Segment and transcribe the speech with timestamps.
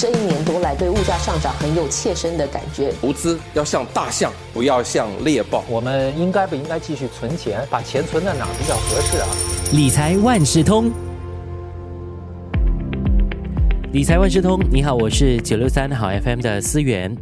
[0.00, 2.90] 这一年多来对物价上涨很有切身的感觉。
[3.02, 5.62] 投资要像大象，不要像猎豹。
[5.68, 7.60] 我们应该不应该继续存钱？
[7.68, 9.28] 把钱存在哪比较合适啊？
[9.74, 10.90] 理财万事通，
[13.92, 17.14] 理财万事通，你好，我是九六三好 FM 的思源。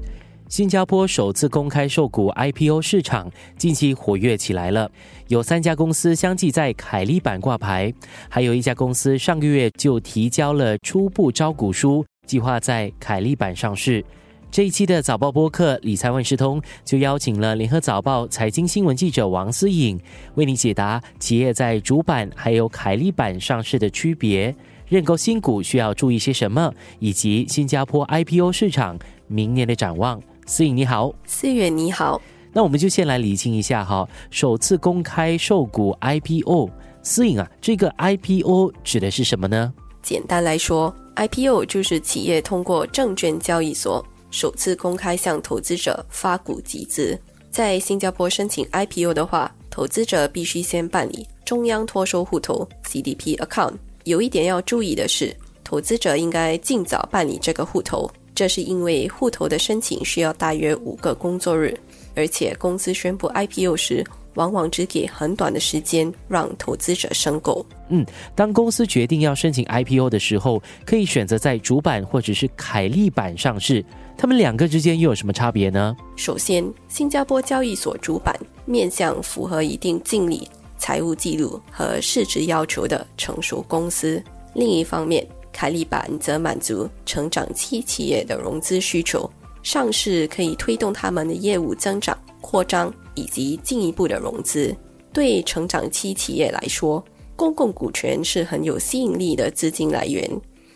[0.48, 4.88] 新加坡首次公开售股 IPO 市场近期活跃起来了，
[5.26, 7.92] 有三家公司相继在凯利板挂牌，
[8.28, 14.04] 还有一家公司上个月就提交了初步招股书，计划在凯利板上市。
[14.50, 19.98] 这一期的早报播客理财万事通就邀请了联合早报财经新闻记者王思颖，
[20.36, 24.54] 为你解答企业在主板还有凯利板上市的区别，
[24.86, 30.22] 认购新股需要注意些什么，以及新加坡 IPO 市场明年的展望。
[30.46, 32.20] 思颖你好，思远你好，
[32.54, 36.70] 那我们就先来理清一下哈，首次公开售股 IPO，
[37.02, 39.74] 思颖啊，这个 IPO 指的是什么呢？
[40.08, 47.18] 简单来说，IPO 就是企业通过证券交易所首次公开向投资者发股集资。
[47.50, 53.74] 在新加坡申请 IPO 的话，投资者必须先办理中央托收户头 CDP account。
[54.04, 58.10] 有一点要注意的是，投资者应该尽早办理这个户头。
[58.34, 61.78] 这是因为户头的申请需要大约五个工作日，
[62.14, 64.02] 而且公司宣布 IPO 时，
[64.34, 67.64] 往往只给很短的时间让投资者申购。
[67.88, 73.84] 嗯，当公司决定要申请 IPO 的时候，可以选择在主板或者是凯利板上市。
[74.16, 75.96] 他们两个之间又有什么差别呢？
[76.16, 78.34] 首先，新加坡交易所主板
[78.64, 84.20] 面向符合一定净利、财务记录和市值要求的成熟公司；
[84.54, 89.30] 另一方面，凯利板则满足成长期企业的融资需求，
[89.62, 94.74] 上市可以推动他们的业务增长、扩张以及进一步的融资。
[95.12, 97.04] 对成长期企业来说，
[97.34, 100.30] 公共股权是很有吸引力的资金来源，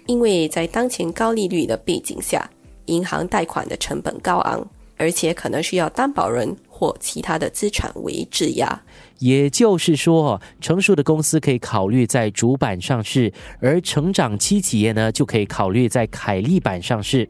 [0.06, 2.50] 因为在当前高利率的背景下，
[2.86, 8.82] 银行贷款的成本高昂，而且可能需要担保人或其他的资产为质押。
[9.18, 17.28] 也就是说，成熟的公司可以考虑在主板上市，而成长期企业呢，就可以考虑在凯利板上市。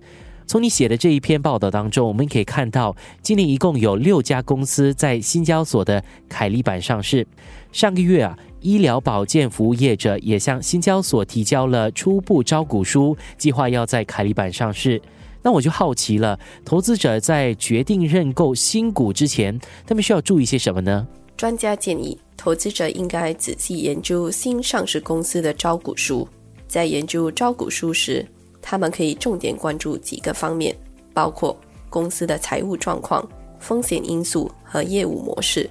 [0.53, 7.27] 从你写的这一篇报道当中，我们可以看到，今年一共有六家公司在新交所的凯利板上市。
[7.73, 15.01] 上个月啊，医疗保健服务业者也向新交所提交了初步招股书，计划要在凯利板上市。
[15.41, 21.09] 那我就好奇了，投资者在决定认购新股之前，他们需要注意些什么呢？
[21.35, 26.29] 专家建议，投资者应该仔细研究新上市公司的招股书。
[26.69, 28.27] 在研究招股书时，
[28.63, 30.75] 他们可以重点关注几个方面，
[31.13, 31.55] 包括
[31.91, 33.29] 公司的财务状况、
[33.59, 35.69] 风险因素和业务模式，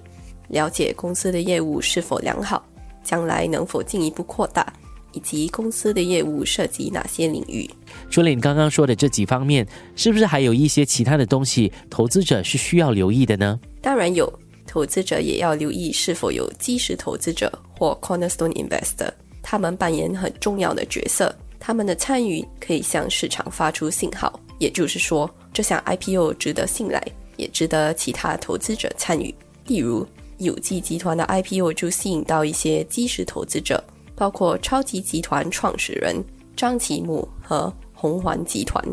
[0.49, 2.63] 了解公司的业务是否良好，
[3.03, 4.71] 将来能否进一步扩大，
[5.13, 7.67] 以及公司的业务涉及哪些领域。
[8.09, 9.65] 除了你刚刚说的这几方面，
[9.95, 13.59] 是不是还有一些其他的东西，投资者是需要留意的呢？
[13.81, 14.31] 当然有。
[14.67, 21.35] 投资者也要留意是否有基石投资者或 cornerstone investor，他们扮演很重要的角色。
[21.63, 26.99] 他们的参与可以向市场发出信号，也就是说，这项 IPO 值得信赖，
[27.37, 29.33] 也值得其他投资者参与。
[29.67, 30.05] 例如，
[30.39, 33.81] 有机集团的 IPO 就吸引到一些基石投资者，
[34.15, 36.15] 包括超级集团创始人
[36.57, 38.83] 张其木和红环集团。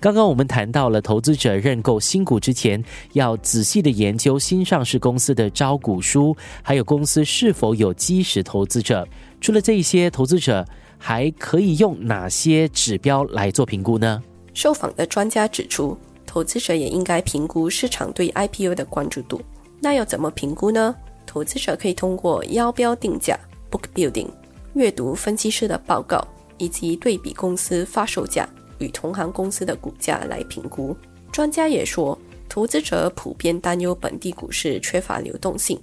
[0.00, 2.82] 刚刚我们谈到了投资者认购新股之前，
[3.12, 9.06] 要仔细的研究新上市公司的招股书，还有公司是否有基石投资者。
[9.40, 10.66] 除了这些，投资者
[11.02, 14.22] 还可以用哪些指标来做评估呢？
[14.52, 15.96] 受访的专家指出，
[16.26, 19.40] 投资者也应该评估市场对 IPO 的关注度。
[19.80, 20.94] 那要怎么评估呢？
[21.26, 23.38] 投资者可以通过邀标定价
[23.70, 24.28] （book building）、
[24.74, 26.22] 阅读分析师的报告，
[26.58, 28.46] 以及对比公司发售价。
[28.80, 30.96] 与同行公司的股价来评估。
[31.30, 32.18] 专家也说，
[32.48, 35.78] 投资者普遍担忧本地股市缺乏流动性，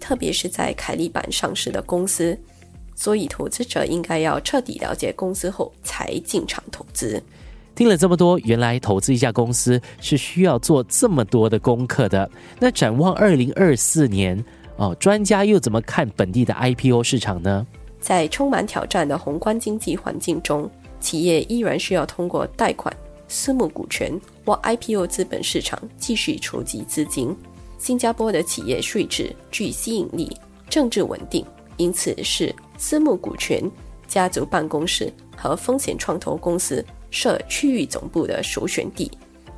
[0.00, 2.36] 特别是在凯利板上市的公司，
[3.00, 7.22] 所以投资者应该要彻底了解公司后才进场投资。
[7.74, 12.30] 听了这么多，原来投资一家公司是需要做这么多的功课的。
[12.58, 14.44] 那展望二零二四年
[14.76, 17.66] 哦，专家又怎么看本地的 IPO 市场呢？
[18.00, 20.70] 在充满挑战的宏观经济环境中。
[21.00, 22.94] 企业依然需要通过贷款、
[23.28, 24.12] 私募股权
[24.44, 27.34] 或 IPO 资本市场继续筹集资金。
[27.78, 30.36] 新加坡的企业税制具吸引力，
[30.68, 31.42] 政治稳定，
[31.78, 33.62] 因此是私募股权、
[34.08, 39.08] 家族办公室和风险创投公司设区域总部的首选地。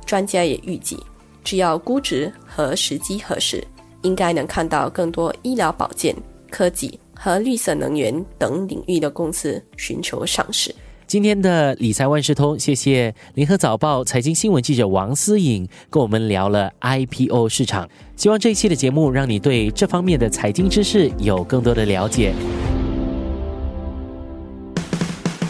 [0.05, 0.99] 专家也预计，
[1.41, 3.65] 只要估值和时机合适，
[4.01, 6.13] 应该能看到更多医疗保健、
[6.51, 10.75] 科技和绿色能源等领域的公司寻求上市。
[11.07, 17.89] 今天的理财万事通，谢谢联合早报财经新闻记者王思颖跟我们聊了 IPO 市场。
[18.17, 22.33] 希望这一期的节目让你对这方面的财经知识有更多的了解。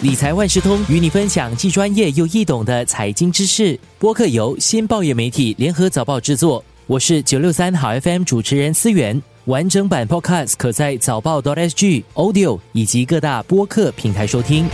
[0.04, 3.80] 理财万事通与你分享既专业又易懂的财经知识。
[3.98, 9.24] 播客由新报业媒体联合早报制作，我是九六三好 FM 主持人思源。
[9.46, 14.68] 完整版 Podcast 可在早报 .sg、Audio 以及各大播客平台收听。